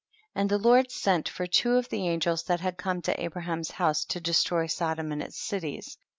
45. 0.33 0.41
And 0.41 0.49
the 0.49 0.57
Lord 0.67 0.89
sent 0.91 1.29
for 1.29 1.45
two 1.45 1.73
of 1.77 1.89
the 1.89 2.07
angels 2.09 2.41
that 2.45 2.59
had 2.59 2.75
come 2.75 3.03
to 3.03 3.23
Abra 3.23 3.43
ham's 3.43 3.69
house, 3.69 4.03
to 4.05 4.19
destroy 4.19 4.65
Sodom 4.65 5.11
and 5.11 5.21
its 5.21 5.37
cities. 5.37 5.99